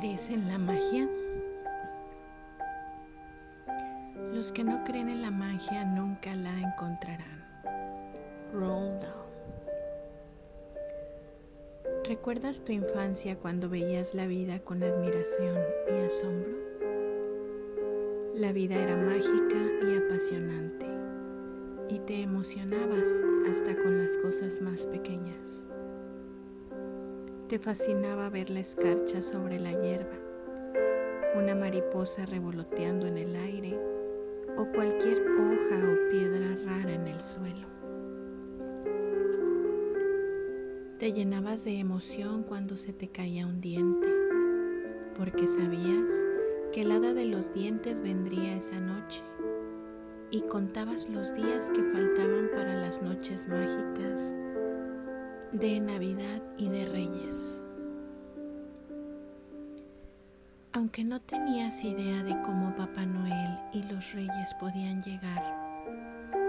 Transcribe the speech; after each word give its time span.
¿Crees 0.00 0.30
en 0.30 0.48
la 0.48 0.56
magia? 0.56 1.06
Los 4.32 4.50
que 4.50 4.64
no 4.64 4.82
creen 4.82 5.10
en 5.10 5.20
la 5.20 5.30
magia 5.30 5.84
nunca 5.84 6.34
la 6.34 6.58
encontrarán. 6.58 7.44
Roald 8.54 8.98
Dahl. 9.02 9.26
¿Recuerdas 12.08 12.64
tu 12.64 12.72
infancia 12.72 13.36
cuando 13.36 13.68
veías 13.68 14.14
la 14.14 14.26
vida 14.26 14.60
con 14.60 14.82
admiración 14.82 15.58
y 15.90 16.06
asombro? 16.06 16.56
La 18.36 18.52
vida 18.52 18.76
era 18.76 18.96
mágica 18.96 19.60
y 19.86 19.98
apasionante 19.98 20.86
y 21.90 21.98
te 21.98 22.22
emocionabas 22.22 23.22
hasta 23.50 23.76
con 23.76 23.98
las 23.98 24.16
cosas 24.16 24.62
más 24.62 24.86
pequeñas. 24.86 25.66
Te 27.50 27.58
fascinaba 27.58 28.30
ver 28.30 28.48
la 28.48 28.60
escarcha 28.60 29.22
sobre 29.22 29.58
la 29.58 29.72
hierba, 29.72 30.16
una 31.34 31.56
mariposa 31.56 32.24
revoloteando 32.24 33.08
en 33.08 33.18
el 33.18 33.34
aire 33.34 33.76
o 34.56 34.66
cualquier 34.66 35.18
hoja 35.32 35.76
o 35.82 36.10
piedra 36.10 36.56
rara 36.64 36.92
en 36.92 37.08
el 37.08 37.20
suelo. 37.20 37.66
Te 41.00 41.12
llenabas 41.12 41.64
de 41.64 41.80
emoción 41.80 42.44
cuando 42.44 42.76
se 42.76 42.92
te 42.92 43.08
caía 43.08 43.48
un 43.48 43.60
diente, 43.60 44.08
porque 45.18 45.48
sabías 45.48 46.24
que 46.72 46.82
el 46.82 46.92
hada 46.92 47.14
de 47.14 47.24
los 47.24 47.52
dientes 47.52 48.00
vendría 48.00 48.58
esa 48.58 48.78
noche 48.78 49.24
y 50.30 50.42
contabas 50.42 51.08
los 51.08 51.34
días 51.34 51.68
que 51.70 51.82
faltaban 51.82 52.48
para 52.54 52.76
las 52.76 53.02
noches 53.02 53.48
mágicas 53.48 54.36
de 55.52 55.80
Navidad 55.80 56.40
y 56.58 56.68
de 56.68 56.84
Reyes. 56.86 57.64
Aunque 60.72 61.02
no 61.02 61.20
tenías 61.20 61.82
idea 61.82 62.22
de 62.22 62.40
cómo 62.42 62.74
Papá 62.76 63.04
Noel 63.04 63.58
y 63.72 63.82
los 63.92 64.12
Reyes 64.12 64.54
podían 64.60 65.02
llegar 65.02 65.42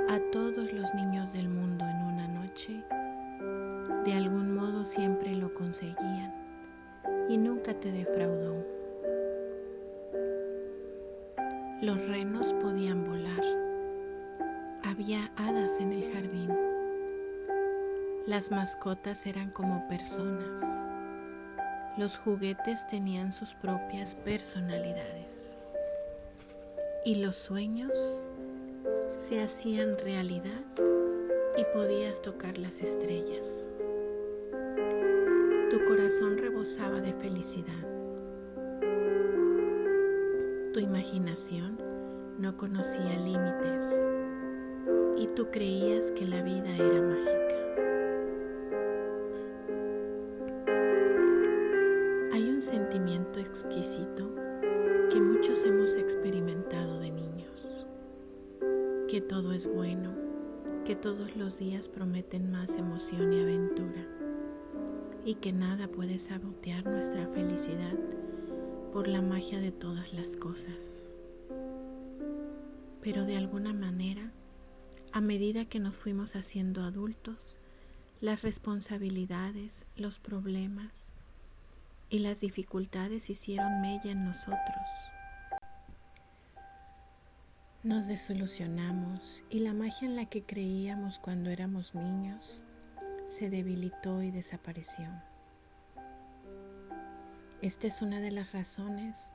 a 0.07 0.19
todos 0.31 0.71
los 0.71 0.93
niños 0.93 1.33
del 1.33 1.49
mundo 1.49 1.83
en 1.85 2.03
una 2.03 2.27
noche, 2.27 2.83
de 4.05 4.13
algún 4.13 4.55
modo 4.55 4.85
siempre 4.85 5.35
lo 5.35 5.51
conseguían 5.55 6.33
y 7.27 7.39
nunca 7.39 7.73
te 7.73 7.91
defraudó. 7.91 8.63
Los 11.81 12.07
renos 12.07 12.53
podían 12.53 13.03
volar. 13.03 13.41
Había 14.83 15.31
hadas 15.35 15.79
en 15.79 15.93
el 15.93 16.13
jardín 16.13 16.51
las 18.27 18.51
mascotas 18.51 19.25
eran 19.25 19.49
como 19.49 19.87
personas. 19.87 20.61
Los 21.97 22.17
juguetes 22.17 22.85
tenían 22.87 23.31
sus 23.31 23.55
propias 23.55 24.15
personalidades. 24.15 25.61
Y 27.03 27.15
los 27.15 27.35
sueños 27.35 28.21
se 29.15 29.43
hacían 29.43 29.97
realidad 29.97 30.61
y 31.57 31.65
podías 31.73 32.21
tocar 32.21 32.59
las 32.59 32.81
estrellas. 32.81 33.71
Tu 35.71 35.83
corazón 35.85 36.37
rebosaba 36.37 37.01
de 37.01 37.13
felicidad. 37.13 37.87
Tu 40.73 40.79
imaginación 40.79 41.79
no 42.37 42.55
conocía 42.55 43.17
límites 43.19 44.07
y 45.17 45.27
tú 45.27 45.49
creías 45.51 46.11
que 46.11 46.25
la 46.25 46.41
vida 46.43 46.69
era 46.69 47.01
mágica. 47.01 47.60
Exquisito 53.51 54.33
que 55.11 55.19
muchos 55.19 55.65
hemos 55.65 55.97
experimentado 55.97 56.99
de 56.99 57.11
niños, 57.11 57.85
que 59.09 59.19
todo 59.19 59.51
es 59.51 59.67
bueno, 59.67 60.13
que 60.85 60.95
todos 60.95 61.35
los 61.35 61.59
días 61.59 61.89
prometen 61.89 62.49
más 62.49 62.77
emoción 62.77 63.33
y 63.33 63.41
aventura 63.41 64.07
y 65.25 65.35
que 65.35 65.51
nada 65.51 65.89
puede 65.89 66.17
sabotear 66.17 66.85
nuestra 66.85 67.27
felicidad 67.27 67.93
por 68.93 69.09
la 69.09 69.21
magia 69.21 69.59
de 69.59 69.73
todas 69.73 70.13
las 70.13 70.37
cosas. 70.37 71.17
Pero 73.01 73.25
de 73.25 73.35
alguna 73.35 73.73
manera, 73.73 74.31
a 75.11 75.19
medida 75.19 75.65
que 75.65 75.81
nos 75.81 75.97
fuimos 75.97 76.37
haciendo 76.37 76.83
adultos, 76.83 77.59
las 78.21 78.43
responsabilidades, 78.43 79.87
los 79.97 80.19
problemas, 80.19 81.11
y 82.11 82.19
las 82.19 82.41
dificultades 82.41 83.29
hicieron 83.29 83.79
mella 83.79 84.11
en 84.11 84.25
nosotros. 84.25 85.11
Nos 87.83 88.07
desilusionamos 88.07 89.43
y 89.49 89.59
la 89.59 89.73
magia 89.73 90.07
en 90.07 90.17
la 90.17 90.25
que 90.25 90.43
creíamos 90.43 91.17
cuando 91.19 91.49
éramos 91.49 91.95
niños 91.95 92.63
se 93.25 93.49
debilitó 93.49 94.21
y 94.21 94.29
desapareció. 94.29 95.09
Esta 97.61 97.87
es 97.87 98.01
una 98.01 98.19
de 98.19 98.31
las 98.31 98.51
razones 98.51 99.31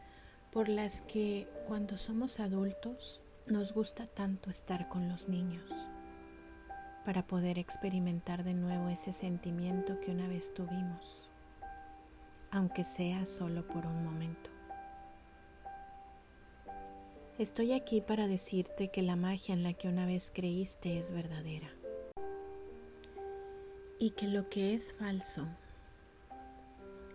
por 0.53 0.69
las 0.69 1.01
que 1.01 1.49
cuando 1.67 1.97
somos 1.97 2.41
adultos 2.41 3.23
nos 3.47 3.73
gusta 3.73 4.07
tanto 4.07 4.51
estar 4.51 4.89
con 4.89 5.09
los 5.09 5.29
niños, 5.29 5.89
para 7.05 7.27
poder 7.27 7.59
experimentar 7.59 8.45
de 8.45 8.55
nuevo 8.55 8.91
ese 8.91 9.13
sentimiento 9.13 9.99
que 10.01 10.11
una 10.11 10.29
vez 10.29 10.53
tuvimos 10.53 11.31
aunque 12.51 12.85
sea 12.85 13.27
solo 13.27 13.67
por 13.67 13.87
un 13.87 14.05
momento. 14.05 14.51
Estoy 17.39 17.73
aquí 17.73 18.01
para 18.01 18.29
decirte 18.29 18.89
que 18.89 19.03
la 19.03 19.15
magia 19.15 19.53
en 19.53 19.63
la 19.63 19.75
que 19.75 19.89
una 19.89 20.07
vez 20.07 20.33
creíste 20.35 20.99
es 20.99 21.11
verdadera 21.11 21.69
y 23.99 24.11
que 24.11 24.27
lo 24.27 24.49
que 24.49 24.75
es 24.75 24.93
falso 24.95 25.47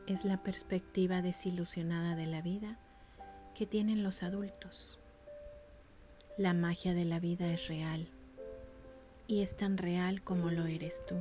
es 0.07 0.25
la 0.25 0.37
perspectiva 0.37 1.21
desilusionada 1.21 2.15
de 2.15 2.27
la 2.27 2.41
vida 2.41 2.77
que 3.55 3.65
tienen 3.65 4.03
los 4.03 4.23
adultos. 4.23 4.99
La 6.37 6.53
magia 6.53 6.93
de 6.93 7.05
la 7.05 7.19
vida 7.19 7.51
es 7.51 7.67
real 7.67 8.07
y 9.27 9.41
es 9.41 9.55
tan 9.55 9.77
real 9.77 10.23
como 10.23 10.51
lo 10.51 10.65
eres 10.65 11.05
tú. 11.05 11.15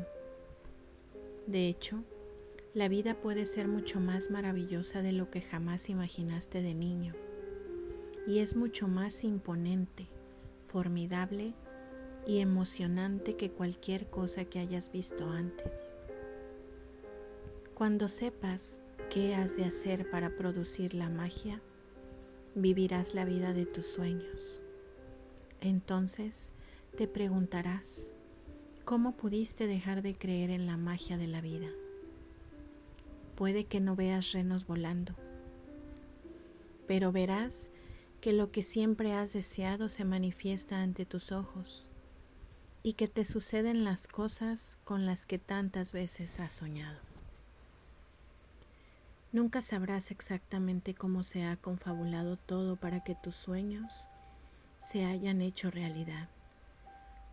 De 1.46 1.68
hecho, 1.68 2.04
la 2.72 2.88
vida 2.88 3.14
puede 3.20 3.46
ser 3.46 3.66
mucho 3.66 3.98
más 3.98 4.30
maravillosa 4.30 5.02
de 5.02 5.12
lo 5.12 5.28
que 5.28 5.40
jamás 5.40 5.88
imaginaste 5.88 6.62
de 6.62 6.74
niño 6.74 7.14
y 8.28 8.38
es 8.38 8.54
mucho 8.54 8.86
más 8.86 9.24
imponente, 9.24 10.06
formidable 10.66 11.54
y 12.28 12.38
emocionante 12.38 13.34
que 13.34 13.50
cualquier 13.50 14.08
cosa 14.08 14.44
que 14.44 14.60
hayas 14.60 14.92
visto 14.92 15.28
antes. 15.30 15.96
Cuando 17.74 18.06
sepas 18.06 18.82
qué 19.08 19.34
has 19.34 19.56
de 19.56 19.64
hacer 19.64 20.08
para 20.08 20.36
producir 20.36 20.94
la 20.94 21.08
magia, 21.08 21.60
vivirás 22.54 23.14
la 23.14 23.24
vida 23.24 23.52
de 23.52 23.66
tus 23.66 23.88
sueños. 23.88 24.62
Entonces 25.60 26.52
te 26.96 27.08
preguntarás, 27.08 28.12
¿cómo 28.84 29.16
pudiste 29.16 29.66
dejar 29.66 30.02
de 30.02 30.14
creer 30.14 30.50
en 30.50 30.66
la 30.66 30.76
magia 30.76 31.16
de 31.16 31.26
la 31.26 31.40
vida? 31.40 31.68
Puede 33.40 33.64
que 33.64 33.80
no 33.80 33.96
veas 33.96 34.32
renos 34.32 34.66
volando, 34.66 35.14
pero 36.86 37.10
verás 37.10 37.70
que 38.20 38.34
lo 38.34 38.52
que 38.52 38.62
siempre 38.62 39.14
has 39.14 39.32
deseado 39.32 39.88
se 39.88 40.04
manifiesta 40.04 40.82
ante 40.82 41.06
tus 41.06 41.32
ojos 41.32 41.88
y 42.82 42.92
que 42.92 43.08
te 43.08 43.24
suceden 43.24 43.82
las 43.82 44.08
cosas 44.08 44.78
con 44.84 45.06
las 45.06 45.24
que 45.24 45.38
tantas 45.38 45.94
veces 45.94 46.38
has 46.38 46.52
soñado. 46.52 46.98
Nunca 49.32 49.62
sabrás 49.62 50.10
exactamente 50.10 50.94
cómo 50.94 51.24
se 51.24 51.44
ha 51.44 51.56
confabulado 51.56 52.36
todo 52.36 52.76
para 52.76 53.02
que 53.02 53.14
tus 53.14 53.36
sueños 53.36 54.10
se 54.76 55.06
hayan 55.06 55.40
hecho 55.40 55.70
realidad, 55.70 56.28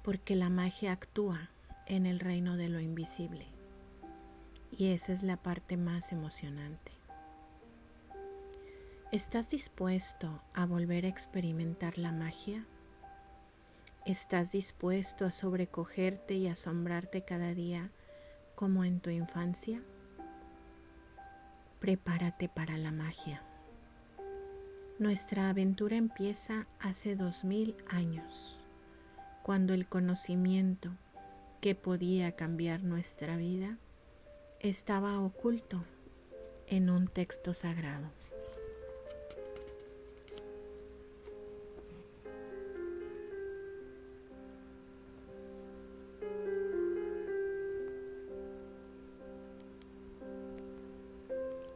porque 0.05 0.37
la 0.37 0.47
magia 0.47 0.93
actúa 0.93 1.49
en 1.85 2.05
el 2.05 2.21
reino 2.21 2.55
de 2.55 2.69
lo 2.69 2.79
invisible. 2.79 3.56
Y 4.71 4.91
esa 4.91 5.13
es 5.13 5.23
la 5.23 5.37
parte 5.37 5.77
más 5.77 6.11
emocionante. 6.11 6.91
¿Estás 9.11 9.49
dispuesto 9.49 10.41
a 10.53 10.65
volver 10.65 11.05
a 11.05 11.07
experimentar 11.07 11.97
la 11.97 12.11
magia? 12.11 12.65
¿Estás 14.05 14.51
dispuesto 14.51 15.25
a 15.25 15.31
sobrecogerte 15.31 16.33
y 16.33 16.47
asombrarte 16.47 17.23
cada 17.23 17.53
día 17.53 17.89
como 18.55 18.83
en 18.83 18.99
tu 18.99 19.09
infancia? 19.09 19.81
Prepárate 21.79 22.49
para 22.49 22.77
la 22.77 22.91
magia. 22.91 23.41
Nuestra 24.99 25.49
aventura 25.49 25.95
empieza 25.95 26.67
hace 26.79 27.15
dos 27.15 27.43
mil 27.43 27.75
años, 27.87 28.65
cuando 29.43 29.73
el 29.73 29.87
conocimiento 29.87 30.89
que 31.61 31.75
podía 31.75 32.33
cambiar 32.33 32.83
nuestra 32.83 33.37
vida 33.37 33.77
estaba 34.59 35.19
oculto 35.19 35.83
en 36.67 36.89
un 36.89 37.07
texto 37.07 37.53
sagrado. 37.53 38.09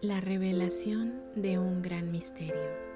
La 0.01 0.19
revelación 0.19 1.22
de 1.36 1.60
un 1.60 1.81
gran 1.83 2.12
misterio. 2.12 2.91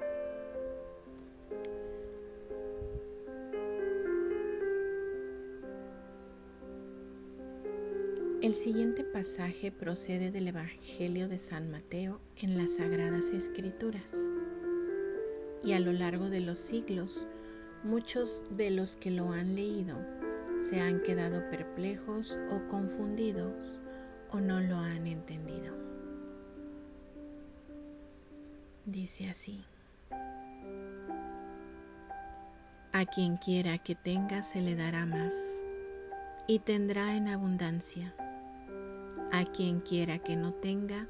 El 8.46 8.54
siguiente 8.54 9.02
pasaje 9.02 9.72
procede 9.72 10.30
del 10.30 10.46
Evangelio 10.46 11.28
de 11.28 11.36
San 11.36 11.68
Mateo 11.68 12.20
en 12.36 12.56
las 12.56 12.76
Sagradas 12.76 13.32
Escrituras. 13.32 14.30
Y 15.64 15.72
a 15.72 15.80
lo 15.80 15.92
largo 15.92 16.30
de 16.30 16.38
los 16.38 16.56
siglos, 16.56 17.26
muchos 17.82 18.44
de 18.50 18.70
los 18.70 18.96
que 18.96 19.10
lo 19.10 19.32
han 19.32 19.56
leído 19.56 19.96
se 20.58 20.80
han 20.80 21.02
quedado 21.02 21.50
perplejos 21.50 22.38
o 22.48 22.68
confundidos 22.68 23.82
o 24.30 24.38
no 24.38 24.60
lo 24.60 24.76
han 24.76 25.08
entendido. 25.08 25.74
dice 28.84 29.28
así. 29.28 29.64
A 32.92 33.06
quien 33.12 33.38
quiera 33.38 33.78
que 33.78 33.96
tenga 33.96 34.42
se 34.42 34.60
le 34.60 34.76
dará 34.76 35.04
más 35.04 35.34
y 36.46 36.60
tendrá 36.60 37.16
en 37.16 37.26
abundancia. 37.26 38.14
A 39.36 39.44
quien 39.44 39.80
quiera 39.80 40.18
que 40.18 40.34
no 40.34 40.54
tenga, 40.54 41.06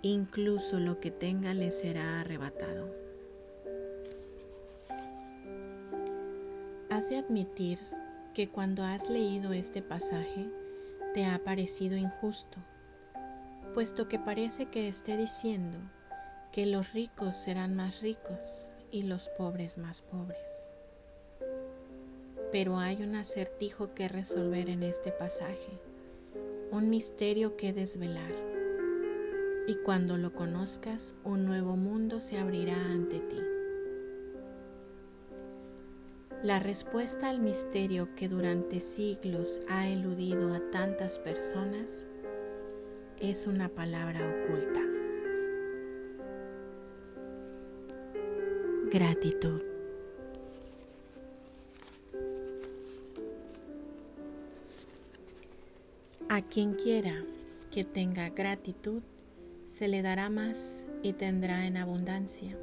incluso 0.00 0.80
lo 0.80 0.98
que 0.98 1.10
tenga 1.10 1.52
le 1.52 1.70
será 1.70 2.18
arrebatado. 2.22 2.88
Hace 6.88 7.18
admitir 7.18 7.78
que 8.32 8.48
cuando 8.48 8.82
has 8.82 9.10
leído 9.10 9.52
este 9.52 9.82
pasaje 9.82 10.48
te 11.12 11.26
ha 11.26 11.38
parecido 11.44 11.98
injusto, 11.98 12.56
puesto 13.74 14.08
que 14.08 14.18
parece 14.18 14.70
que 14.70 14.88
esté 14.88 15.18
diciendo 15.18 15.76
que 16.52 16.64
los 16.64 16.94
ricos 16.94 17.36
serán 17.36 17.76
más 17.76 18.00
ricos 18.00 18.72
y 18.90 19.02
los 19.02 19.28
pobres 19.36 19.76
más 19.76 20.00
pobres. 20.00 20.74
Pero 22.52 22.78
hay 22.78 23.02
un 23.02 23.16
acertijo 23.16 23.92
que 23.92 24.08
resolver 24.08 24.70
en 24.70 24.82
este 24.82 25.12
pasaje, 25.12 25.89
un 26.70 26.90
misterio 26.90 27.56
que 27.56 27.72
desvelar. 27.72 28.32
Y 29.66 29.76
cuando 29.76 30.16
lo 30.16 30.32
conozcas, 30.32 31.14
un 31.24 31.44
nuevo 31.44 31.76
mundo 31.76 32.20
se 32.20 32.38
abrirá 32.38 32.76
ante 32.76 33.20
ti. 33.20 33.40
La 36.42 36.58
respuesta 36.58 37.28
al 37.28 37.40
misterio 37.40 38.14
que 38.14 38.28
durante 38.28 38.80
siglos 38.80 39.60
ha 39.68 39.88
eludido 39.88 40.54
a 40.54 40.60
tantas 40.70 41.18
personas 41.18 42.08
es 43.20 43.46
una 43.46 43.68
palabra 43.68 44.20
oculta. 44.44 44.80
gratitud. 48.90 49.69
A 56.32 56.42
quien 56.42 56.74
quiera 56.74 57.24
que 57.72 57.82
tenga 57.82 58.28
gratitud, 58.28 59.02
se 59.66 59.88
le 59.88 60.00
dará 60.00 60.30
más 60.30 60.86
y 61.02 61.12
tendrá 61.12 61.66
en 61.66 61.76
abundancia. 61.76 62.56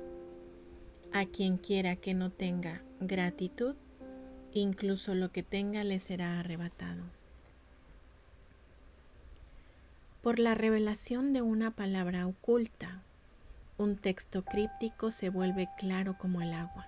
A 1.12 1.26
quien 1.26 1.58
quiera 1.58 1.98
que 1.98 2.14
no 2.14 2.30
tenga 2.30 2.82
gratitud, 3.02 3.76
incluso 4.54 5.16
lo 5.16 5.34
que 5.34 5.44
tenga 5.44 5.84
le 5.84 6.00
será 6.00 6.40
arrebatado. 6.40 7.04
Por 10.22 10.40
la 10.40 10.56
revelación 10.56 11.34
de 11.34 11.42
una 11.42 11.72
palabra 11.72 12.26
oculta 12.26 13.04
un 13.78 13.98
texto 13.98 14.46
críptico 14.46 15.12
se 15.12 15.28
vuelve 15.28 15.68
claro 15.78 16.18
como 16.18 16.42
el 16.42 16.54
agua. 16.54 16.88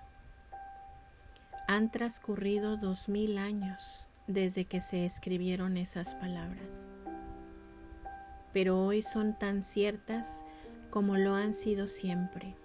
Han 1.68 1.90
transcurrido 1.92 2.78
dos 2.78 3.10
mil 3.10 3.36
años 3.36 4.09
desde 4.30 4.64
que 4.64 4.80
se 4.80 5.04
escribieron 5.04 5.76
esas 5.76 6.14
palabras, 6.14 6.94
pero 8.52 8.84
hoy 8.84 9.02
son 9.02 9.38
tan 9.38 9.62
ciertas 9.62 10.44
como 10.90 11.16
lo 11.16 11.34
han 11.34 11.54
sido 11.54 11.86
siempre. 11.86 12.56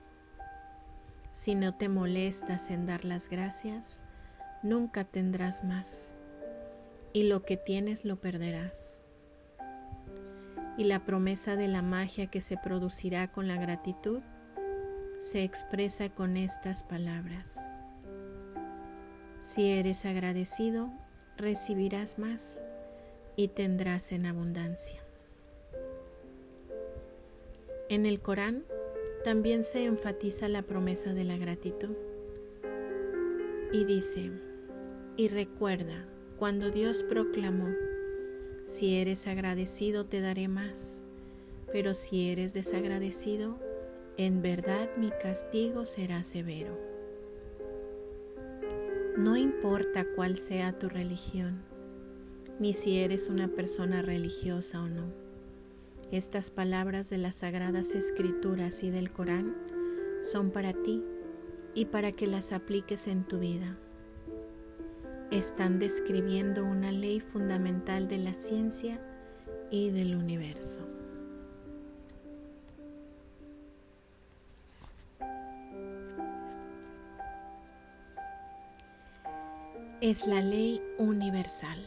Si 1.31 1.55
no 1.55 1.75
te 1.75 1.89
molestas 1.89 2.71
en 2.71 2.85
dar 2.85 3.05
las 3.05 3.29
gracias, 3.29 4.05
nunca 4.63 5.03
tendrás 5.03 5.63
más, 5.63 6.15
y 7.13 7.23
lo 7.23 7.43
que 7.43 7.57
tienes 7.57 8.05
lo 8.05 8.19
perderás 8.21 9.05
y 10.77 10.83
la 10.85 11.05
promesa 11.05 11.55
de 11.55 11.67
la 11.67 11.81
magia 11.81 12.27
que 12.27 12.41
se 12.41 12.57
producirá 12.57 13.31
con 13.31 13.47
la 13.47 13.55
gratitud 13.55 14.21
se 15.17 15.43
expresa 15.43 16.09
con 16.09 16.35
estas 16.35 16.83
palabras. 16.83 17.81
Si 19.39 19.71
eres 19.71 20.05
agradecido, 20.05 20.91
recibirás 21.37 22.17
más 22.19 22.65
y 23.35 23.49
tendrás 23.49 24.11
en 24.11 24.25
abundancia. 24.25 25.01
En 27.89 28.05
el 28.05 28.19
Corán 28.19 28.63
también 29.23 29.63
se 29.63 29.85
enfatiza 29.85 30.47
la 30.47 30.61
promesa 30.61 31.13
de 31.13 31.23
la 31.23 31.37
gratitud 31.37 31.95
y 33.71 33.85
dice, 33.85 34.31
y 35.17 35.27
recuerda 35.27 36.05
cuando 36.37 36.71
Dios 36.71 37.03
proclamó, 37.03 37.69
si 38.63 38.97
eres 38.97 39.27
agradecido 39.27 40.05
te 40.05 40.21
daré 40.21 40.47
más, 40.47 41.03
pero 41.71 41.93
si 41.93 42.29
eres 42.31 42.53
desagradecido, 42.53 43.59
en 44.17 44.41
verdad 44.41 44.89
mi 44.97 45.11
castigo 45.11 45.85
será 45.85 46.23
severo. 46.23 46.94
No 49.17 49.37
importa 49.37 50.05
cuál 50.13 50.35
sea 50.35 50.77
tu 50.77 50.89
religión, 50.89 51.61
ni 52.59 52.73
si 52.73 52.99
eres 52.99 53.29
una 53.29 53.47
persona 53.47 54.01
religiosa 54.01 54.81
o 54.81 54.89
no. 54.89 55.05
Estas 56.11 56.51
palabras 56.51 57.09
de 57.09 57.17
las 57.17 57.37
sagradas 57.37 57.95
escrituras 57.95 58.83
y 58.83 58.89
del 58.89 59.11
Corán 59.11 59.55
son 60.21 60.51
para 60.51 60.73
ti 60.73 61.01
y 61.73 61.85
para 61.85 62.11
que 62.11 62.27
las 62.27 62.51
apliques 62.51 63.07
en 63.07 63.23
tu 63.23 63.39
vida 63.39 63.77
están 65.31 65.79
describiendo 65.79 66.65
una 66.65 66.91
ley 66.91 67.21
fundamental 67.21 68.09
de 68.09 68.17
la 68.17 68.33
ciencia 68.33 68.99
y 69.71 69.91
del 69.91 70.15
universo. 70.15 70.81
Es 80.01 80.27
la 80.27 80.41
ley 80.41 80.81
universal. 80.97 81.79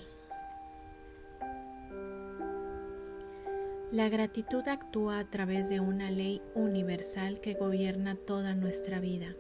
La 3.93 4.09
gratitud 4.09 4.67
actúa 4.67 5.19
a 5.19 5.25
través 5.25 5.69
de 5.69 5.81
una 5.81 6.11
ley 6.11 6.41
universal 6.55 7.43
que 7.43 7.53
gobierna 7.53 8.15
toda 8.15 8.55
nuestra 8.55 8.99
vida. 8.99 9.35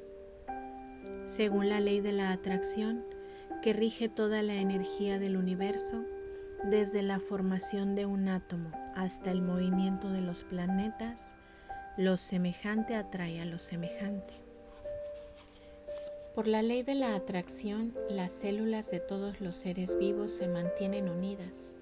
Según 1.24 1.70
la 1.70 1.80
ley 1.80 2.02
de 2.02 2.12
la 2.12 2.30
atracción, 2.30 3.06
que 3.62 3.72
rige 3.72 4.10
toda 4.10 4.42
la 4.42 4.56
energía 4.56 5.18
del 5.18 5.38
universo, 5.38 6.04
desde 6.64 7.00
la 7.00 7.20
formación 7.20 7.94
de 7.94 8.04
un 8.04 8.28
átomo 8.28 8.70
hasta 8.94 9.30
el 9.30 9.40
movimiento 9.40 10.10
de 10.10 10.20
los 10.20 10.44
planetas, 10.44 11.38
lo 11.96 12.18
semejante 12.18 12.96
atrae 12.96 13.40
a 13.40 13.46
lo 13.46 13.58
semejante. 13.58 14.47
Por 16.38 16.46
la 16.46 16.62
ley 16.62 16.84
de 16.84 16.94
la 16.94 17.16
atracción, 17.16 17.92
las 18.08 18.30
células 18.30 18.92
de 18.92 19.00
todos 19.00 19.40
los 19.40 19.56
seres 19.56 19.98
vivos 19.98 20.30
se 20.30 20.46
mantienen 20.46 21.08
unidas, 21.08 21.76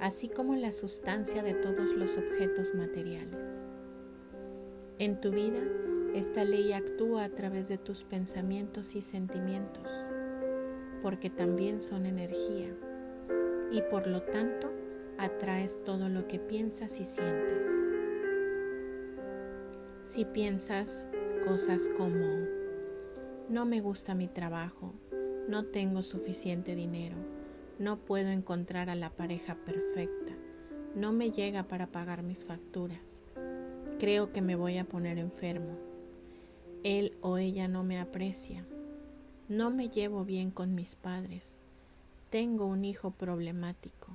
así 0.00 0.28
como 0.28 0.56
la 0.56 0.72
sustancia 0.72 1.44
de 1.44 1.54
todos 1.54 1.92
los 1.92 2.18
objetos 2.18 2.74
materiales. 2.74 3.64
En 4.98 5.20
tu 5.20 5.30
vida, 5.30 5.60
esta 6.12 6.42
ley 6.42 6.72
actúa 6.72 7.22
a 7.22 7.28
través 7.28 7.68
de 7.68 7.78
tus 7.78 8.02
pensamientos 8.02 8.96
y 8.96 9.00
sentimientos 9.00 10.08
porque 11.00 11.30
también 11.30 11.80
son 11.80 12.04
energía 12.04 12.74
y 13.70 13.80
por 13.82 14.08
lo 14.08 14.22
tanto 14.22 14.72
atraes 15.18 15.84
todo 15.84 16.08
lo 16.08 16.26
que 16.26 16.40
piensas 16.40 16.98
y 16.98 17.04
sientes. 17.04 17.94
Si 20.02 20.24
piensas 20.24 21.08
cosas 21.46 21.88
como 21.96 22.57
no 23.48 23.64
me 23.64 23.80
gusta 23.80 24.14
mi 24.14 24.28
trabajo, 24.28 24.94
no 25.48 25.64
tengo 25.64 26.02
suficiente 26.02 26.74
dinero, 26.74 27.16
no 27.78 27.96
puedo 27.96 28.28
encontrar 28.28 28.90
a 28.90 28.94
la 28.94 29.10
pareja 29.10 29.54
perfecta, 29.54 30.34
no 30.94 31.12
me 31.12 31.30
llega 31.30 31.62
para 31.62 31.86
pagar 31.86 32.22
mis 32.22 32.44
facturas, 32.44 33.24
creo 33.98 34.32
que 34.32 34.42
me 34.42 34.56
voy 34.56 34.78
a 34.78 34.84
poner 34.84 35.18
enfermo, 35.18 35.76
él 36.84 37.16
o 37.20 37.38
ella 37.38 37.68
no 37.68 37.84
me 37.84 37.98
aprecia, 37.98 38.64
no 39.48 39.70
me 39.70 39.88
llevo 39.88 40.24
bien 40.24 40.50
con 40.50 40.74
mis 40.74 40.94
padres. 40.94 41.62
Tengo 42.28 42.66
un 42.66 42.84
hijo 42.84 43.12
problemático. 43.12 44.14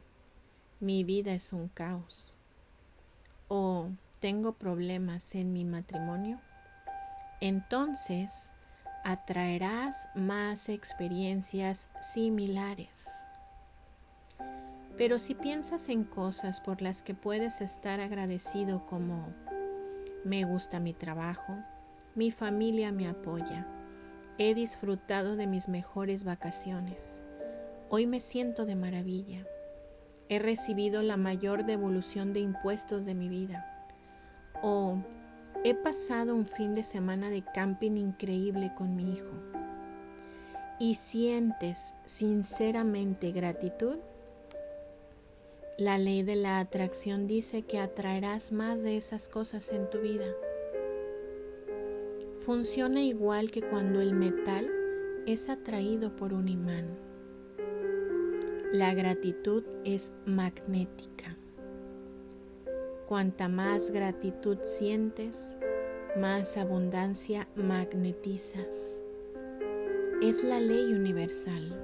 Mi 0.80 1.04
vida 1.04 1.34
es 1.34 1.54
un 1.54 1.70
caos. 1.70 2.38
O 3.48 3.90
tengo 4.20 4.54
problemas 4.54 5.34
en 5.34 5.52
mi 5.52 5.66
matrimonio, 5.66 6.40
entonces 7.42 8.54
atraerás 9.04 10.10
más 10.16 10.70
experiencias 10.70 11.90
similares. 12.02 13.08
Pero 14.98 15.20
si 15.20 15.36
piensas 15.36 15.90
en 15.90 16.04
cosas 16.04 16.62
por 16.62 16.82
las 16.82 17.04
que 17.04 17.14
puedes 17.14 17.62
estar 17.62 18.00
agradecido 18.00 18.86
como 18.86 19.28
me 20.24 20.46
gusta 20.46 20.80
mi 20.80 20.94
trabajo, 20.94 21.58
mi 22.16 22.32
familia 22.32 22.92
me 22.92 23.08
apoya, 23.08 23.68
he 24.38 24.54
disfrutado 24.54 25.36
de 25.36 25.48
mis 25.48 25.68
mejores 25.68 26.24
vacaciones, 26.24 27.26
hoy 27.90 28.06
me 28.06 28.20
siento 28.20 28.66
de 28.66 28.76
maravilla, 28.76 29.46
he 30.30 30.40
recibido 30.40 31.02
la 31.02 31.18
mayor 31.18 31.66
devolución 31.66 32.34
de 32.34 32.40
impuestos 32.40 33.04
de 33.06 33.16
mi 33.16 33.30
vida, 33.30 33.66
o 34.62 34.98
he 35.64 35.74
pasado 35.74 36.36
un 36.36 36.46
fin 36.46 36.74
de 36.74 36.84
semana 36.84 37.30
de 37.30 37.44
camping 37.54 37.98
increíble 37.98 38.74
con 38.76 38.96
mi 38.96 39.14
hijo, 39.14 39.32
y 40.80 40.96
sientes 40.96 41.96
sinceramente 42.06 43.32
gratitud, 43.32 43.98
la 45.78 45.98
ley 45.98 46.22
de 46.22 46.36
la 46.36 46.60
atracción 46.60 47.28
dice 47.28 47.64
que 47.64 47.80
atraerás 47.80 48.52
más 48.52 48.84
de 48.84 48.98
esas 48.98 49.30
cosas 49.30 49.72
en 49.72 49.90
tu 49.90 50.00
vida. 50.00 50.28
Funciona 52.42 53.02
igual 53.02 53.50
que 53.50 53.62
cuando 53.62 54.02
el 54.02 54.14
metal 54.14 54.70
es 55.26 55.50
atraído 55.50 56.16
por 56.16 56.34
un 56.34 56.50
imán. 56.50 56.88
La 58.74 58.94
gratitud 58.94 59.64
es 59.86 60.14
magnética. 60.26 61.38
Cuanta 63.08 63.50
más 63.50 63.92
gratitud 63.92 64.60
sientes, 64.64 65.58
más 66.18 66.56
abundancia 66.56 67.50
magnetizas. 67.54 69.04
Es 70.22 70.46
la 70.46 70.62
ley 70.62 70.94
universal. 70.94 71.78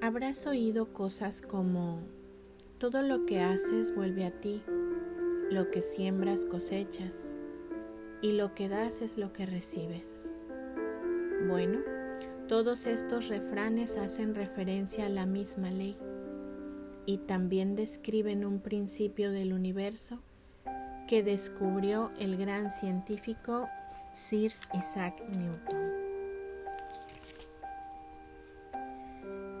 Habrás 0.00 0.46
oído 0.46 0.92
cosas 0.92 1.42
como, 1.42 1.98
todo 2.78 3.02
lo 3.02 3.26
que 3.26 3.40
haces 3.40 3.96
vuelve 3.96 4.24
a 4.26 4.40
ti, 4.40 4.62
lo 5.50 5.72
que 5.72 5.82
siembras 5.82 6.44
cosechas, 6.44 7.36
y 8.22 8.32
lo 8.32 8.54
que 8.54 8.68
das 8.68 9.02
es 9.02 9.18
lo 9.18 9.32
que 9.32 9.44
recibes. 9.44 10.38
Bueno, 11.48 11.80
todos 12.46 12.86
estos 12.86 13.26
refranes 13.26 13.98
hacen 13.98 14.36
referencia 14.36 15.06
a 15.06 15.08
la 15.08 15.26
misma 15.26 15.72
ley 15.72 15.98
y 17.06 17.18
también 17.18 17.76
describen 17.76 18.44
un 18.44 18.60
principio 18.60 19.30
del 19.32 19.52
universo 19.52 20.20
que 21.08 21.22
descubrió 21.22 22.10
el 22.18 22.36
gran 22.36 22.70
científico 22.70 23.68
Sir 24.12 24.52
Isaac 24.72 25.20
Newton. 25.28 26.00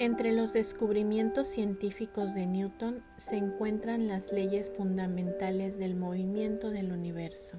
Entre 0.00 0.32
los 0.32 0.54
descubrimientos 0.54 1.48
científicos 1.48 2.32
de 2.32 2.46
Newton 2.46 3.02
se 3.16 3.36
encuentran 3.36 4.08
las 4.08 4.32
leyes 4.32 4.72
fundamentales 4.74 5.78
del 5.78 5.94
movimiento 5.94 6.70
del 6.70 6.92
universo, 6.92 7.58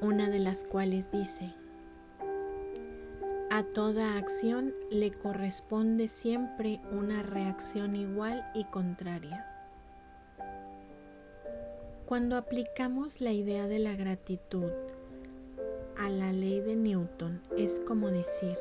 una 0.00 0.28
de 0.28 0.40
las 0.40 0.64
cuales 0.64 1.10
dice, 1.12 1.54
a 3.60 3.62
toda 3.62 4.16
acción 4.16 4.74
le 4.90 5.10
corresponde 5.10 6.08
siempre 6.08 6.80
una 6.92 7.22
reacción 7.22 7.94
igual 7.94 8.42
y 8.54 8.64
contraria. 8.64 9.44
Cuando 12.06 12.38
aplicamos 12.38 13.20
la 13.20 13.32
idea 13.32 13.66
de 13.66 13.78
la 13.78 13.94
gratitud 13.96 14.70
a 15.98 16.08
la 16.08 16.32
ley 16.32 16.60
de 16.60 16.74
Newton 16.74 17.42
es 17.58 17.80
como 17.80 18.10
decir, 18.10 18.56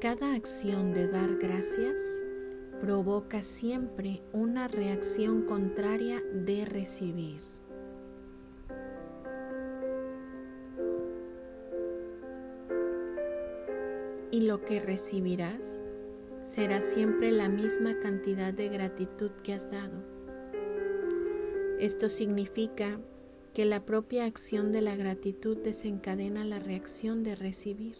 cada 0.00 0.34
acción 0.34 0.94
de 0.94 1.08
dar 1.08 1.34
gracias 1.38 2.00
provoca 2.80 3.42
siempre 3.42 4.22
una 4.32 4.68
reacción 4.68 5.42
contraria 5.42 6.22
de 6.32 6.64
recibir. 6.64 7.57
Y 14.30 14.42
lo 14.42 14.64
que 14.64 14.80
recibirás 14.80 15.82
será 16.42 16.80
siempre 16.80 17.32
la 17.32 17.48
misma 17.48 17.98
cantidad 18.00 18.52
de 18.52 18.68
gratitud 18.68 19.30
que 19.42 19.54
has 19.54 19.70
dado. 19.70 20.02
Esto 21.78 22.08
significa 22.08 22.98
que 23.54 23.64
la 23.64 23.84
propia 23.84 24.24
acción 24.24 24.72
de 24.72 24.80
la 24.80 24.96
gratitud 24.96 25.56
desencadena 25.56 26.44
la 26.44 26.58
reacción 26.58 27.22
de 27.22 27.34
recibir. 27.34 27.96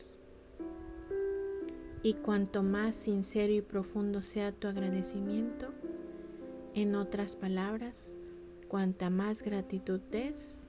Y 2.02 2.14
cuanto 2.14 2.62
más 2.62 2.94
sincero 2.94 3.52
y 3.52 3.60
profundo 3.60 4.22
sea 4.22 4.52
tu 4.52 4.68
agradecimiento, 4.68 5.68
en 6.74 6.94
otras 6.94 7.34
palabras, 7.34 8.16
cuanta 8.68 9.10
más 9.10 9.42
gratitud 9.42 10.00
des, 10.12 10.68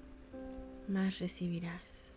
más 0.87 1.19
recibirás. 1.19 2.08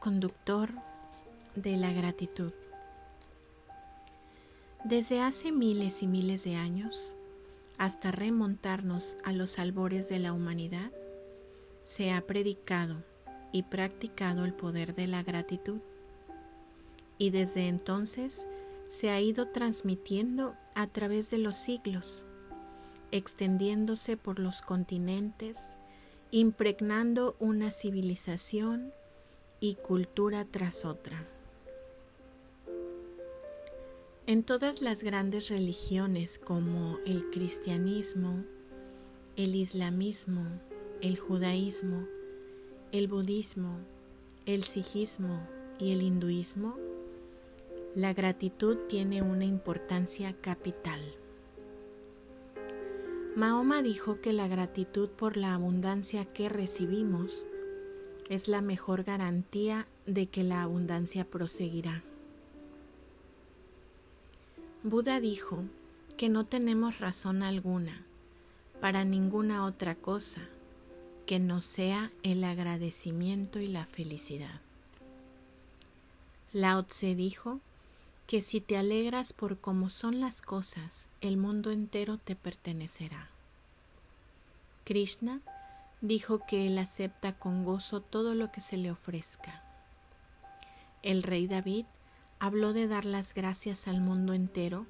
Conductor 0.00 0.72
de 1.54 1.76
la 1.76 1.92
gratitud. 1.92 2.52
Desde 4.82 5.20
hace 5.20 5.52
miles 5.52 6.02
y 6.02 6.06
miles 6.06 6.42
de 6.42 6.56
años, 6.56 7.16
hasta 7.76 8.10
remontarnos 8.10 9.18
a 9.24 9.32
los 9.32 9.58
albores 9.58 10.08
de 10.08 10.18
la 10.18 10.32
humanidad, 10.32 10.90
se 11.82 12.12
ha 12.12 12.26
predicado 12.26 13.04
y 13.52 13.62
practicado 13.64 14.46
el 14.46 14.54
poder 14.54 14.94
de 14.94 15.06
la 15.06 15.22
gratitud. 15.22 15.80
Y 17.18 17.28
desde 17.28 17.68
entonces 17.68 18.48
se 18.86 19.10
ha 19.10 19.20
ido 19.20 19.48
transmitiendo 19.48 20.56
a 20.74 20.86
través 20.86 21.30
de 21.30 21.38
los 21.38 21.56
siglos, 21.56 22.26
extendiéndose 23.12 24.16
por 24.16 24.38
los 24.38 24.62
continentes, 24.62 25.78
impregnando 26.30 27.36
una 27.38 27.70
civilización 27.70 28.94
y 29.60 29.74
cultura 29.74 30.46
tras 30.50 30.84
otra. 30.84 31.26
En 34.26 34.42
todas 34.42 34.80
las 34.80 35.02
grandes 35.02 35.48
religiones 35.48 36.38
como 36.38 36.98
el 37.04 37.30
cristianismo, 37.30 38.44
el 39.36 39.54
islamismo, 39.54 40.46
el 41.00 41.18
judaísmo, 41.18 42.06
el 42.92 43.08
budismo, 43.08 43.76
el 44.46 44.62
sijismo 44.62 45.40
y 45.78 45.92
el 45.92 46.02
hinduismo, 46.02 46.76
la 47.94 48.12
gratitud 48.12 48.76
tiene 48.88 49.20
una 49.20 49.44
importancia 49.44 50.32
capital. 50.40 51.00
Mahoma 53.36 53.82
dijo 53.82 54.20
que 54.20 54.32
la 54.32 54.48
gratitud 54.48 55.08
por 55.08 55.36
la 55.36 55.54
abundancia 55.54 56.24
que 56.24 56.48
recibimos 56.48 57.48
es 58.30 58.46
la 58.46 58.62
mejor 58.62 59.02
garantía 59.02 59.86
de 60.06 60.28
que 60.28 60.44
la 60.44 60.62
abundancia 60.62 61.24
proseguirá. 61.24 62.04
Buda 64.84 65.18
dijo 65.20 65.64
que 66.16 66.28
no 66.28 66.46
tenemos 66.46 67.00
razón 67.00 67.42
alguna 67.42 68.06
para 68.80 69.04
ninguna 69.04 69.66
otra 69.66 69.96
cosa 69.96 70.42
que 71.26 71.40
no 71.40 71.60
sea 71.60 72.12
el 72.22 72.44
agradecimiento 72.44 73.58
y 73.58 73.66
la 73.66 73.84
felicidad. 73.84 74.60
Lao 76.52 76.84
Tse 76.84 77.16
dijo 77.16 77.60
que 78.28 78.42
si 78.42 78.60
te 78.60 78.76
alegras 78.76 79.32
por 79.32 79.58
cómo 79.58 79.90
son 79.90 80.20
las 80.20 80.40
cosas, 80.40 81.08
el 81.20 81.36
mundo 81.36 81.72
entero 81.72 82.16
te 82.16 82.36
pertenecerá. 82.36 83.28
Krishna 84.84 85.40
dijo 86.00 86.46
que 86.46 86.66
él 86.66 86.78
acepta 86.78 87.32
con 87.32 87.64
gozo 87.64 88.00
todo 88.00 88.34
lo 88.34 88.50
que 88.50 88.60
se 88.60 88.76
le 88.76 88.90
ofrezca. 88.90 89.62
El 91.02 91.22
rey 91.22 91.46
David 91.46 91.86
habló 92.38 92.72
de 92.72 92.88
dar 92.88 93.04
las 93.04 93.34
gracias 93.34 93.88
al 93.88 94.00
mundo 94.00 94.32
entero 94.32 94.86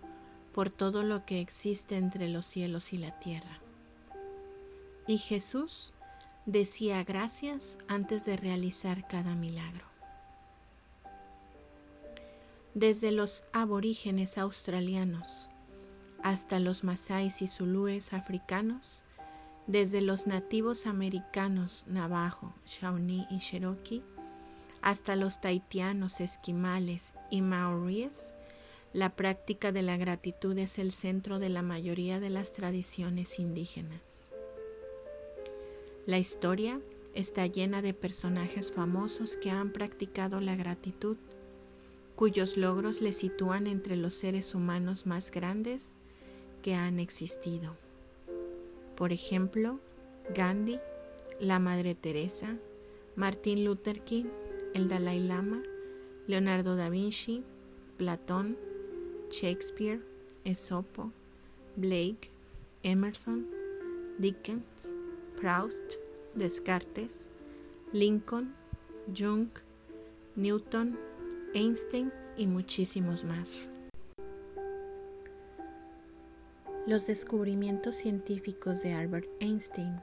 por 0.52 0.70
todo 0.70 1.02
lo 1.02 1.24
que 1.24 1.40
existe 1.40 1.96
entre 1.96 2.28
los 2.28 2.46
cielos 2.46 2.92
y 2.92 2.98
la 2.98 3.18
tierra. 3.18 3.60
Y 5.06 5.18
Jesús 5.18 5.92
decía 6.46 7.02
gracias 7.04 7.78
antes 7.88 8.24
de 8.24 8.36
realizar 8.36 9.06
cada 9.08 9.34
milagro. 9.34 9.84
Desde 12.74 13.10
los 13.10 13.44
aborígenes 13.52 14.38
australianos 14.38 15.50
hasta 16.22 16.60
los 16.60 16.84
masáis 16.84 17.42
y 17.42 17.46
zulúes 17.46 18.12
africanos, 18.12 19.04
desde 19.70 20.00
los 20.00 20.26
nativos 20.26 20.88
americanos 20.88 21.84
Navajo, 21.86 22.52
Shawnee 22.66 23.28
y 23.30 23.38
Cherokee, 23.38 24.02
hasta 24.82 25.14
los 25.14 25.40
taitianos, 25.40 26.20
esquimales 26.20 27.14
y 27.30 27.40
maoríes, 27.40 28.34
la 28.92 29.14
práctica 29.14 29.70
de 29.70 29.82
la 29.82 29.96
gratitud 29.96 30.58
es 30.58 30.80
el 30.80 30.90
centro 30.90 31.38
de 31.38 31.50
la 31.50 31.62
mayoría 31.62 32.18
de 32.18 32.30
las 32.30 32.52
tradiciones 32.52 33.38
indígenas. 33.38 34.34
La 36.04 36.18
historia 36.18 36.80
está 37.14 37.46
llena 37.46 37.80
de 37.80 37.94
personajes 37.94 38.72
famosos 38.72 39.36
que 39.36 39.50
han 39.50 39.70
practicado 39.70 40.40
la 40.40 40.56
gratitud, 40.56 41.16
cuyos 42.16 42.56
logros 42.56 43.00
le 43.02 43.12
sitúan 43.12 43.68
entre 43.68 43.94
los 43.94 44.14
seres 44.14 44.52
humanos 44.56 45.06
más 45.06 45.30
grandes 45.30 46.00
que 46.60 46.74
han 46.74 46.98
existido. 46.98 47.76
Por 49.00 49.14
ejemplo, 49.14 49.80
Gandhi, 50.34 50.78
la 51.40 51.58
Madre 51.58 51.94
Teresa, 51.94 52.58
Martin 53.16 53.64
Luther 53.64 54.04
King, 54.04 54.26
el 54.74 54.90
Dalai 54.90 55.20
Lama, 55.20 55.62
Leonardo 56.26 56.76
da 56.76 56.90
Vinci, 56.90 57.42
Platón, 57.96 58.58
Shakespeare, 59.30 60.02
Esopo, 60.44 61.12
Blake, 61.76 62.30
Emerson, 62.82 63.46
Dickens, 64.18 64.98
Proust, 65.40 65.94
Descartes, 66.34 67.30
Lincoln, 67.94 68.54
Jung, 69.16 69.48
Newton, 70.36 70.98
Einstein 71.54 72.12
y 72.36 72.46
muchísimos 72.46 73.24
más. 73.24 73.72
Los 76.90 77.06
descubrimientos 77.06 77.94
científicos 77.94 78.82
de 78.82 78.94
Albert 78.94 79.28
Einstein 79.38 80.00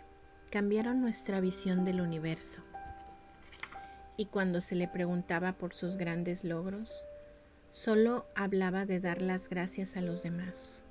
cambiaron 0.50 1.01
nuestra 1.01 1.41
visión 1.41 1.84
del 1.84 2.00
universo. 2.00 2.62
Y 4.15 4.27
cuando 4.27 4.62
se 4.62 4.75
le 4.75 4.88
preguntaba 4.88 5.58
por 5.58 5.74
sus 5.74 5.98
grandes 5.98 6.46
logros, 6.46 7.06
solo 7.74 8.25
hablaba 8.36 8.86
de 8.86 9.01
dar 9.01 9.22
las 9.22 9.50
gracias 9.50 9.98
a 9.98 10.01
los 10.01 10.24
demás. 10.24 10.86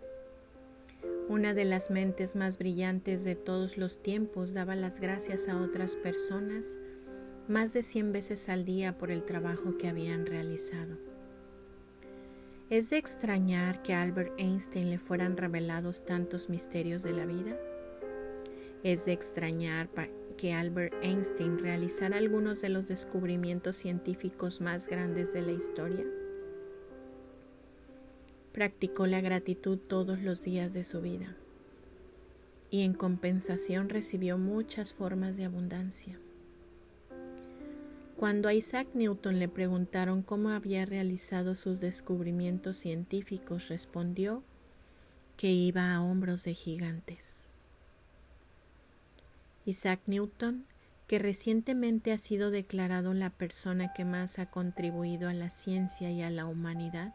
Una 1.31 1.55
de 1.55 1.65
las 1.65 1.91
mentes 1.91 2.37
más 2.37 2.59
brillantes 2.59 3.25
de 3.25 3.35
todos 3.35 3.79
los 3.79 4.03
tiempos 4.03 4.53
daba 4.53 4.77
las 4.77 5.01
gracias 5.01 5.49
a 5.49 5.59
otras 5.59 5.97
personas 5.97 6.79
más 7.49 7.73
de 7.73 7.83
100 7.83 8.13
veces 8.13 8.51
al 8.51 8.67
día 8.67 8.99
por 8.99 9.11
el 9.11 9.25
trabajo 9.25 9.79
que 9.79 9.89
habían 9.89 10.27
realizado. 10.27 11.06
¿Es 12.69 12.91
de 12.91 12.97
extrañar 12.97 13.81
que 13.83 13.95
a 13.95 14.03
Albert 14.03 14.33
Einstein 14.39 14.91
le 14.91 14.99
fueran 14.99 15.37
revelados 15.37 16.05
tantos 16.05 16.49
misterios 16.49 17.05
de 17.05 17.13
la 17.13 17.25
vida? 17.25 17.57
¿Es 18.83 19.07
de 19.07 19.13
extrañar 19.13 19.89
que 20.37 20.53
Albert 20.53 20.93
Einstein 21.01 21.61
realizara 21.61 22.17
algunos 22.17 22.61
de 22.61 22.71
los 22.71 22.89
descubrimientos 22.89 23.77
científicos 23.77 24.61
más 24.61 24.89
grandes 24.89 25.33
de 25.33 25.43
la 25.43 25.53
historia? 25.53 26.05
Practicó 28.51 29.07
la 29.07 29.21
gratitud 29.21 29.79
todos 29.79 30.21
los 30.21 30.43
días 30.43 30.75
de 30.75 30.83
su 30.83 31.01
vida 31.01 31.37
y 32.73 32.83
en 32.83 32.95
compensación 32.95 33.89
recibió 33.91 34.39
muchas 34.39 34.93
formas 34.93 35.37
de 35.37 35.45
abundancia. 35.45 36.19
Cuando 38.17 38.49
a 38.49 38.55
Isaac 38.55 38.89
Newton 38.95 39.39
le 39.39 39.47
preguntaron 39.47 40.23
cómo 40.23 40.49
había 40.49 40.87
realizado 40.87 41.55
sus 41.55 41.81
descubrimientos 41.81 42.79
científicos, 42.79 43.69
respondió 43.69 44.43
que 45.37 45.51
iba 45.51 45.93
a 45.93 46.01
hombros 46.01 46.45
de 46.45 46.55
gigantes. 46.55 47.57
Isaac 49.67 50.01
Newton, 50.07 50.65
que 51.07 51.19
recientemente 51.19 52.11
ha 52.11 52.19
sido 52.19 52.51
declarado 52.51 53.13
la 53.13 53.29
persona 53.29 53.93
que 53.93 54.07
más 54.07 54.39
ha 54.39 54.47
contribuido 54.47 55.29
a 55.29 55.35
la 55.35 55.51
ciencia 55.51 56.11
y 56.11 56.23
a 56.23 56.31
la 56.31 56.47
humanidad, 56.47 57.15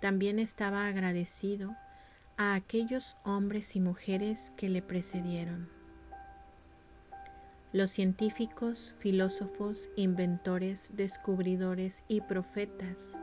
también 0.00 0.38
estaba 0.38 0.86
agradecido 0.86 1.76
a 2.38 2.54
aquellos 2.54 3.18
hombres 3.22 3.76
y 3.76 3.80
mujeres 3.80 4.50
que 4.56 4.70
le 4.70 4.80
precedieron. 4.80 5.79
Los 7.72 7.92
científicos, 7.92 8.96
filósofos, 8.98 9.90
inventores, 9.94 10.90
descubridores 10.94 12.02
y 12.08 12.20
profetas 12.20 13.20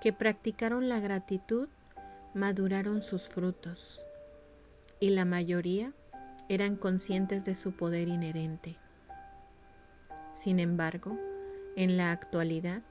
que 0.00 0.14
practicaron 0.14 0.88
la 0.88 1.00
gratitud 1.00 1.68
maduraron 2.34 3.02
sus 3.02 3.28
frutos 3.28 4.02
y 5.00 5.10
la 5.10 5.26
mayoría 5.26 5.92
eran 6.48 6.76
conscientes 6.76 7.44
de 7.44 7.54
su 7.54 7.72
poder 7.72 8.08
inherente. 8.08 8.78
Sin 10.32 10.58
embargo, 10.58 11.18
en 11.76 11.98
la 11.98 12.10
actualidad, 12.10 12.82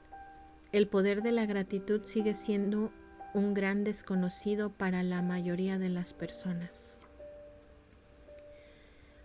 el 0.70 0.86
poder 0.86 1.22
de 1.22 1.32
la 1.32 1.44
gratitud 1.44 2.02
sigue 2.04 2.34
siendo 2.34 2.92
un 3.34 3.52
gran 3.52 3.82
desconocido 3.82 4.70
para 4.70 5.02
la 5.02 5.22
mayoría 5.22 5.78
de 5.78 5.88
las 5.88 6.14
personas. 6.14 7.00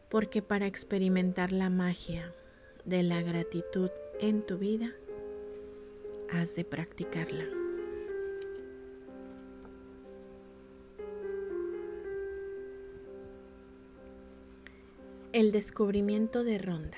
Porque 0.10 0.41
para 0.41 0.67
experimentar 0.67 1.52
la 1.52 1.70
magia 1.70 2.34
de 2.86 3.04
la 3.04 3.22
gratitud 3.22 3.89
en 4.22 4.41
tu 4.46 4.58
vida, 4.58 4.93
has 6.32 6.56
de 6.56 6.63
practicarla. 6.63 7.46
El 15.34 15.52
descubrimiento 15.52 16.43
de 16.43 16.58
Ronda. 16.58 16.98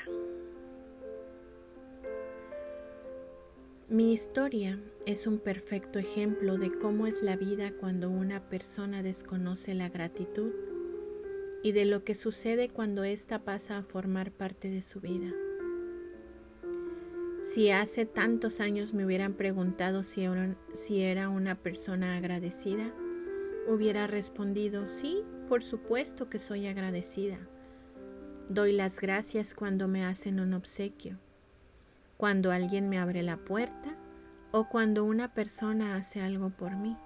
Mi 3.89 4.13
historia 4.13 4.80
es 5.08 5.26
un 5.26 5.39
perfecto 5.39 5.98
ejemplo 5.98 6.60
de 6.60 6.69
cómo 6.69 7.08
es 7.08 7.24
la 7.24 7.36
vida 7.36 7.74
cuando 7.80 8.10
una 8.10 8.48
persona 8.48 9.02
desconoce 9.02 9.74
la 9.74 9.89
gratitud 9.89 10.52
y 11.63 11.72
de 11.72 11.86
lo 11.86 12.04
que 12.04 12.15
sucede 12.15 12.69
cuando 12.69 13.04
ésta 13.04 13.43
pasa 13.43 13.78
a 13.78 13.84
formar 13.84 14.32
parte 14.32 14.69
de 14.69 14.82
su 14.82 15.02
vida. 15.02 15.32
Si 17.41 17.72
hace 17.72 18.06
tantos 18.06 18.60
años 18.60 18.93
me 18.93 19.06
hubieran 19.06 19.34
preguntado 19.34 20.04
si 20.04 20.24
era, 21.02 21.30
una 21.30 21.56
persona 21.56 22.17
agradecida, 22.17 22.93
hubiera 23.67 24.08
respondido, 24.08 24.88
sí, 24.88 25.24
por 25.48 25.63
supuesto 25.63 26.30
que 26.30 26.39
soy 26.39 26.67
agradecida. 26.67 27.39
Doy 28.50 28.74
las 28.74 29.00
gracias 29.00 29.54
cuando 29.54 29.88
me 29.88 30.04
hacen 30.04 30.39
un 30.39 30.54
obsequio 30.54 31.19
cuando 32.19 32.52
alguien 32.52 32.89
me 32.89 33.00
abre 33.00 33.24
la 33.24 33.38
puerta 33.38 33.95
o 34.52 34.67
cuando 34.67 35.06
una 35.06 35.34
persona 35.34 35.95
hace 35.95 36.19
algo 36.22 36.50
por 36.50 36.76
mí. 36.76 36.98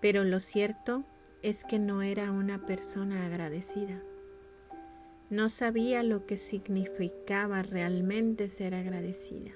Pero 0.00 0.24
lo 0.24 0.40
cierto 0.40 1.04
es 1.44 1.62
que 1.62 1.78
no 1.78 2.00
era 2.00 2.32
una 2.32 2.64
persona 2.64 3.26
agradecida. 3.26 4.00
No 5.28 5.50
sabía 5.50 6.02
lo 6.02 6.24
que 6.24 6.38
significaba 6.38 7.62
realmente 7.62 8.48
ser 8.48 8.74
agradecida. 8.74 9.50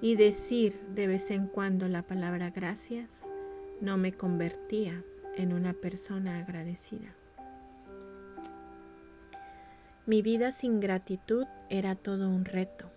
Y 0.00 0.14
decir 0.14 0.72
de 0.94 1.08
vez 1.08 1.32
en 1.32 1.48
cuando 1.48 1.88
la 1.88 2.02
palabra 2.02 2.50
gracias 2.50 3.32
no 3.80 3.98
me 3.98 4.12
convertía 4.12 5.02
en 5.36 5.52
una 5.52 5.72
persona 5.72 6.38
agradecida. 6.38 7.12
Mi 10.06 10.22
vida 10.22 10.52
sin 10.52 10.78
gratitud 10.78 11.46
era 11.70 11.96
todo 11.96 12.28
un 12.28 12.44
reto. 12.44 12.88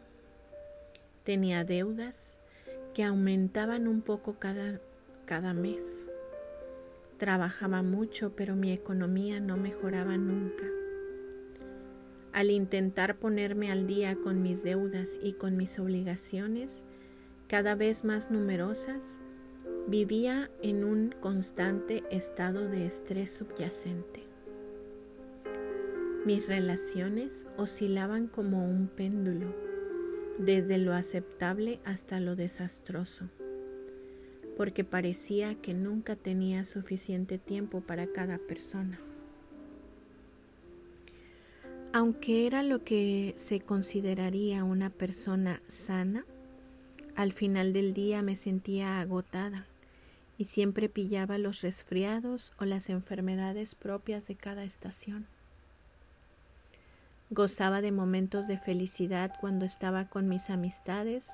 Tenía 1.23 1.63
deudas 1.63 2.41
que 2.93 3.03
aumentaban 3.03 3.87
un 3.87 4.03
poco 4.03 4.37
cada, 4.37 4.79
cada 5.25 5.55
mes. 5.55 6.07
Trabajaba 7.19 7.83
mucho, 7.83 8.33
pero 8.33 8.55
mi 8.55 8.71
economía 8.71 9.41
no 9.41 9.57
mejoraba 9.57 10.17
nunca. 10.17 10.63
Al 12.31 12.49
intentar 12.49 13.19
ponerme 13.19 13.71
al 13.71 13.87
día 13.87 14.15
con 14.15 14.41
mis 14.41 14.63
deudas 14.63 15.19
y 15.21 15.33
con 15.33 15.57
mis 15.57 15.79
obligaciones, 15.79 16.85
cada 17.49 17.75
vez 17.75 18.05
más 18.05 18.31
numerosas, 18.31 19.21
vivía 19.87 20.49
en 20.63 20.85
un 20.85 21.13
constante 21.19 22.03
estado 22.09 22.69
de 22.69 22.85
estrés 22.85 23.33
subyacente. 23.33 24.23
Mis 26.25 26.47
relaciones 26.47 27.47
oscilaban 27.57 28.27
como 28.27 28.63
un 28.63 28.87
péndulo, 28.87 29.53
desde 30.37 30.77
lo 30.77 30.93
aceptable 30.93 31.81
hasta 31.83 32.21
lo 32.21 32.37
desastroso, 32.37 33.29
porque 34.59 34.83
parecía 34.83 35.55
que 35.55 35.73
nunca 35.73 36.17
tenía 36.17 36.65
suficiente 36.65 37.37
tiempo 37.37 37.79
para 37.79 38.07
cada 38.07 38.37
persona. 38.39 38.99
Aunque 41.93 42.45
era 42.45 42.61
lo 42.61 42.83
que 42.83 43.31
se 43.37 43.61
consideraría 43.61 44.65
una 44.65 44.89
persona 44.89 45.61
sana, 45.69 46.25
al 47.15 47.31
final 47.31 47.71
del 47.71 47.93
día 47.93 48.21
me 48.21 48.35
sentía 48.35 48.99
agotada 48.99 49.65
y 50.37 50.43
siempre 50.43 50.89
pillaba 50.89 51.37
los 51.37 51.61
resfriados 51.61 52.51
o 52.59 52.65
las 52.65 52.89
enfermedades 52.89 53.75
propias 53.75 54.27
de 54.27 54.35
cada 54.35 54.65
estación. 54.65 55.25
Gozaba 57.29 57.79
de 57.79 57.93
momentos 57.93 58.49
de 58.49 58.57
felicidad 58.57 59.31
cuando 59.39 59.63
estaba 59.63 60.09
con 60.09 60.27
mis 60.27 60.49
amistades 60.49 61.29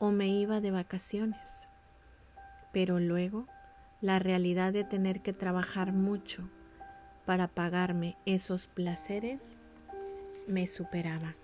o 0.00 0.10
me 0.10 0.26
iba 0.26 0.60
de 0.60 0.72
vacaciones, 0.72 1.70
pero 2.72 3.00
luego 3.00 3.46
la 4.00 4.18
realidad 4.18 4.72
de 4.72 4.84
tener 4.84 5.20
que 5.20 5.32
trabajar 5.32 5.92
mucho 5.92 6.48
para 7.26 7.48
pagarme 7.48 8.16
esos 8.26 8.68
placeres 8.68 9.60
me 10.46 10.66
superaba. 10.66 11.34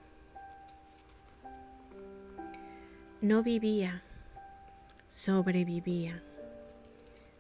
No 3.20 3.42
vivía, 3.42 4.02
sobrevivía, 5.06 6.22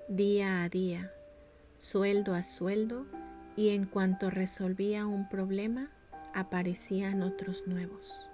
día 0.08 0.62
a 0.62 0.68
día, 0.68 1.10
sueldo 1.76 2.34
a 2.34 2.42
sueldo, 2.42 3.06
y 3.56 3.70
en 3.70 3.86
cuanto 3.86 4.30
resolvía 4.30 5.06
un 5.06 5.28
problema, 5.28 5.90
aparecían 6.34 7.22
otros 7.22 7.66
nuevos. 7.66 8.28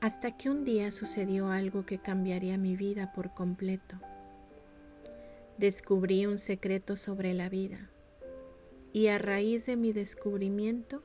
Hasta 0.00 0.36
que 0.36 0.50
un 0.50 0.64
día 0.64 0.92
sucedió 0.92 1.50
algo 1.50 1.86
que 1.86 1.98
cambiaría 1.98 2.58
mi 2.58 2.76
vida 2.76 3.12
por 3.12 3.32
completo. 3.32 3.96
Descubrí 5.58 6.26
un 6.26 6.38
secreto 6.38 6.96
sobre 6.96 7.32
la 7.32 7.48
vida 7.48 7.90
y 8.92 9.08
a 9.08 9.18
raíz 9.18 9.66
de 9.66 9.76
mi 9.76 9.92
descubrimiento, 9.92 11.02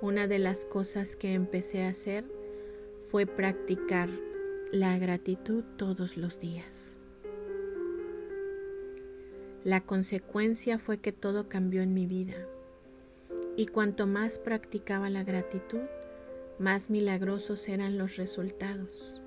una 0.00 0.26
de 0.26 0.38
las 0.38 0.64
cosas 0.64 1.16
que 1.16 1.32
empecé 1.34 1.84
a 1.84 1.90
hacer 1.90 2.24
fue 3.02 3.26
practicar 3.26 4.08
la 4.72 4.98
gratitud 4.98 5.64
todos 5.76 6.16
los 6.16 6.40
días. 6.40 6.98
La 9.64 9.80
consecuencia 9.80 10.78
fue 10.78 10.98
que 10.98 11.12
todo 11.12 11.48
cambió 11.48 11.82
en 11.82 11.94
mi 11.94 12.06
vida 12.06 12.46
y 13.56 13.66
cuanto 13.66 14.06
más 14.06 14.38
practicaba 14.38 15.10
la 15.10 15.22
gratitud, 15.22 15.82
más 16.62 16.90
milagrosos 16.90 17.68
eran 17.68 17.98
los 17.98 18.16
resultados. 18.16 19.20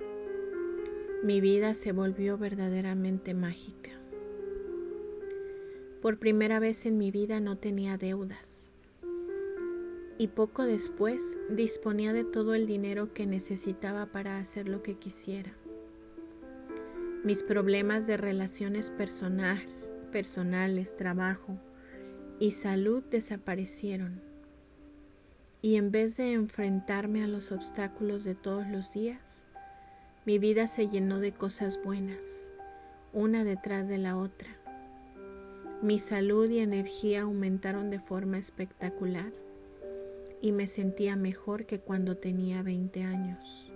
Mi 1.22 1.42
vida 1.42 1.74
se 1.74 1.92
volvió 1.92 2.38
verdaderamente 2.38 3.34
mágica. 3.34 3.90
Por 6.00 6.18
primera 6.18 6.60
vez 6.60 6.86
en 6.86 6.96
mi 6.96 7.10
vida 7.10 7.40
no 7.40 7.58
tenía 7.58 7.98
deudas 7.98 8.72
y 10.18 10.28
poco 10.28 10.64
después 10.64 11.38
disponía 11.50 12.14
de 12.14 12.24
todo 12.24 12.54
el 12.54 12.66
dinero 12.66 13.12
que 13.12 13.26
necesitaba 13.26 14.06
para 14.06 14.38
hacer 14.38 14.66
lo 14.66 14.82
que 14.82 14.94
quisiera. 14.94 15.52
Mis 17.22 17.42
problemas 17.42 18.06
de 18.06 18.16
relaciones 18.16 18.90
personal, 18.90 19.60
personales, 20.10 20.96
trabajo 20.96 21.58
y 22.38 22.52
salud 22.52 23.02
desaparecieron. 23.10 24.25
Y 25.62 25.76
en 25.76 25.90
vez 25.90 26.16
de 26.16 26.32
enfrentarme 26.32 27.24
a 27.24 27.26
los 27.26 27.50
obstáculos 27.52 28.24
de 28.24 28.34
todos 28.34 28.66
los 28.68 28.92
días, 28.92 29.48
mi 30.24 30.38
vida 30.38 30.66
se 30.66 30.88
llenó 30.88 31.18
de 31.18 31.32
cosas 31.32 31.82
buenas, 31.82 32.52
una 33.12 33.44
detrás 33.44 33.88
de 33.88 33.98
la 33.98 34.16
otra. 34.16 34.48
Mi 35.82 35.98
salud 35.98 36.48
y 36.50 36.58
energía 36.58 37.22
aumentaron 37.22 37.90
de 37.90 37.98
forma 37.98 38.38
espectacular 38.38 39.32
y 40.40 40.52
me 40.52 40.66
sentía 40.66 41.16
mejor 41.16 41.66
que 41.66 41.80
cuando 41.80 42.16
tenía 42.16 42.62
20 42.62 43.02
años. 43.02 43.70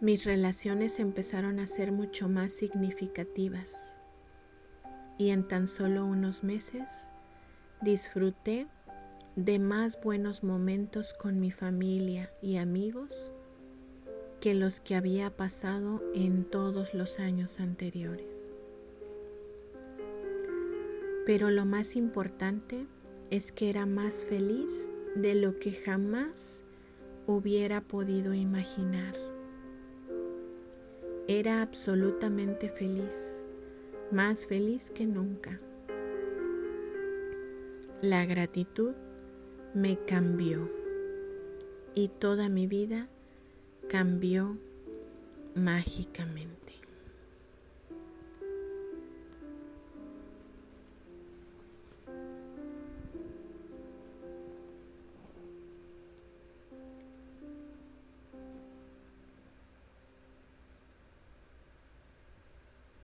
Mis 0.00 0.24
relaciones 0.24 0.98
empezaron 0.98 1.60
a 1.60 1.66
ser 1.66 1.92
mucho 1.92 2.28
más 2.28 2.52
significativas 2.52 4.00
y 5.16 5.30
en 5.30 5.46
tan 5.46 5.68
solo 5.68 6.04
unos 6.04 6.42
meses 6.42 7.12
disfruté 7.80 8.66
de 9.36 9.58
más 9.58 9.98
buenos 10.02 10.44
momentos 10.44 11.14
con 11.14 11.40
mi 11.40 11.50
familia 11.50 12.30
y 12.42 12.58
amigos 12.58 13.32
que 14.40 14.54
los 14.54 14.80
que 14.80 14.94
había 14.94 15.34
pasado 15.34 16.02
en 16.14 16.44
todos 16.44 16.92
los 16.92 17.18
años 17.18 17.58
anteriores. 17.58 18.62
Pero 21.24 21.50
lo 21.50 21.64
más 21.64 21.96
importante 21.96 22.86
es 23.30 23.52
que 23.52 23.70
era 23.70 23.86
más 23.86 24.24
feliz 24.24 24.90
de 25.14 25.34
lo 25.34 25.58
que 25.58 25.72
jamás 25.72 26.64
hubiera 27.26 27.80
podido 27.80 28.34
imaginar. 28.34 29.16
Era 31.28 31.62
absolutamente 31.62 32.68
feliz, 32.68 33.46
más 34.10 34.46
feliz 34.46 34.90
que 34.90 35.06
nunca. 35.06 35.60
La 38.02 38.26
gratitud 38.26 38.92
me 39.74 39.98
cambió 40.04 40.70
y 41.94 42.08
toda 42.08 42.48
mi 42.48 42.66
vida 42.66 43.08
cambió 43.88 44.58
mágicamente. 45.54 46.61